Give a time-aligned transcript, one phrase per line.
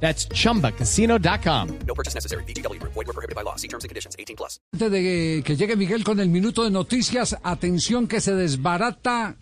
[0.00, 1.68] That's chumbacasino.com.
[1.86, 2.44] No purchase necessary.
[2.44, 2.80] BGW.
[2.82, 3.56] Void were prohibited by law.
[3.56, 4.14] See terms and conditions.
[4.18, 4.60] 18 plus.
[4.72, 9.36] Antes de que llegue Miguel con el minuto de noticias, atención que se desbarata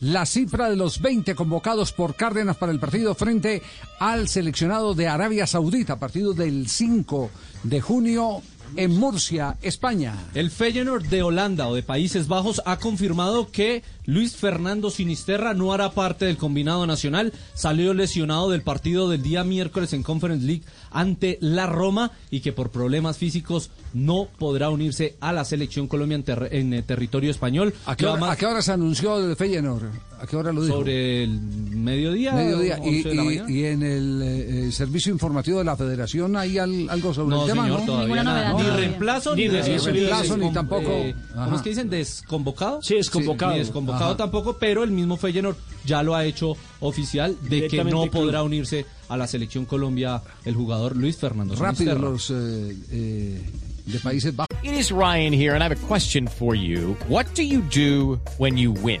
[0.00, 3.62] la cifra de los 20 convocados por Cárdenas para el partido frente
[3.98, 7.30] al seleccionado de Arabia Saudita, partido del 5
[7.62, 8.42] de junio
[8.76, 10.14] en Murcia, España.
[10.34, 15.72] El Feyenoord de Holanda o de Países Bajos ha confirmado que Luis Fernando Sinisterra no
[15.72, 17.32] hará parte del combinado nacional.
[17.54, 22.52] Salió lesionado del partido del día miércoles en Conference League ante la Roma y que
[22.52, 27.30] por problemas físicos no podrá unirse a la selección Colombia en, ter en eh, territorio
[27.30, 27.74] español.
[27.86, 29.90] ¿A qué, hora, ¿A qué, hora, se anunció el Feyenoord?
[30.18, 30.78] ¿A qué hora lo dijo?
[30.78, 32.32] Sobre el mediodía.
[32.32, 32.78] Mediodía.
[32.82, 37.36] Y, y, y, en el eh, servicio informativo de la Federación hay al, algo sobre
[37.36, 37.86] no, el tema, señor, ¿no?
[37.86, 38.52] Todavía nada.
[38.54, 40.90] Ni reemplazo ni, ni, reemplazo ni tampoco.
[40.90, 41.90] Eh, ¿Cómo es que dicen?
[41.90, 42.80] ¿Desconvocado?
[42.82, 43.52] Sí, desconvocado.
[43.52, 44.16] Sí, ni desconvocado Ajá.
[44.16, 48.86] tampoco, pero el mismo Feyenoord ya lo ha hecho oficial de que no podrá unirse
[49.08, 53.50] a la selección Colombia el jugador Luis Fernando Rápido los eh, eh,
[53.86, 54.46] de Países Bajos.
[54.62, 56.96] It is Ryan here and I have a question for you.
[57.08, 59.00] What do you do when you win?